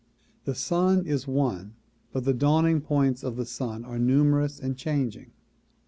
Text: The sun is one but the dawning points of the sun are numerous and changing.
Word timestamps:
The 0.45 0.55
sun 0.55 1.05
is 1.05 1.27
one 1.27 1.75
but 2.11 2.25
the 2.25 2.33
dawning 2.33 2.81
points 2.81 3.21
of 3.23 3.35
the 3.35 3.45
sun 3.45 3.85
are 3.85 3.99
numerous 3.99 4.59
and 4.59 4.75
changing. 4.75 5.29